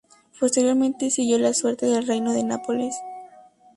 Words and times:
Posteriormente 0.39 1.11
siguió 1.11 1.37
la 1.37 1.53
suerte 1.53 1.85
del 1.85 2.07
Reino 2.07 2.33
de 2.33 2.43
Nápoles. 2.43 2.95